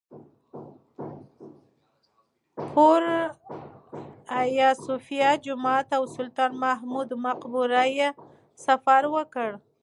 پر 2.73 3.01
ایا 4.39 4.69
صوفیه 4.85 5.31
جومات 5.45 5.87
او 5.97 6.03
سلطان 6.15 6.51
محمود 6.63 7.09
مقبره 7.25 7.83
یې 7.97 8.09
سفر 8.65 9.01
وکړ. 9.15 9.49